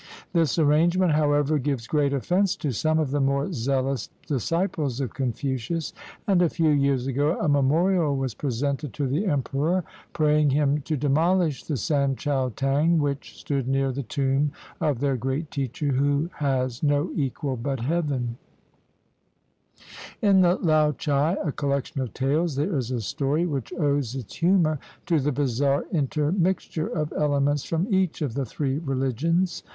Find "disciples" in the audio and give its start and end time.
4.25-4.99